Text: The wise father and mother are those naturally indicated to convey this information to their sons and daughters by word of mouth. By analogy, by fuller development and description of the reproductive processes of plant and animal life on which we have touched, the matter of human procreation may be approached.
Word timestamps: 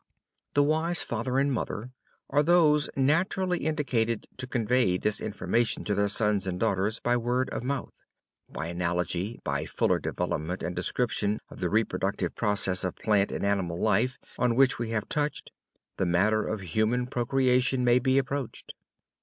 The 0.55 0.63
wise 0.63 1.03
father 1.03 1.37
and 1.37 1.53
mother 1.53 1.91
are 2.27 2.41
those 2.41 2.89
naturally 2.95 3.67
indicated 3.67 4.25
to 4.37 4.47
convey 4.47 4.97
this 4.97 5.21
information 5.21 5.83
to 5.83 5.93
their 5.93 6.07
sons 6.07 6.47
and 6.47 6.59
daughters 6.59 6.99
by 6.99 7.15
word 7.17 7.51
of 7.51 7.61
mouth. 7.63 7.93
By 8.51 8.65
analogy, 8.65 9.37
by 9.43 9.65
fuller 9.67 9.99
development 9.99 10.63
and 10.63 10.75
description 10.75 11.39
of 11.51 11.59
the 11.59 11.69
reproductive 11.69 12.33
processes 12.33 12.83
of 12.83 12.95
plant 12.95 13.31
and 13.31 13.45
animal 13.45 13.79
life 13.79 14.17
on 14.39 14.55
which 14.55 14.79
we 14.79 14.89
have 14.89 15.07
touched, 15.07 15.51
the 15.97 16.07
matter 16.07 16.47
of 16.47 16.61
human 16.61 17.05
procreation 17.05 17.85
may 17.85 17.99
be 17.99 18.17
approached. 18.17 18.73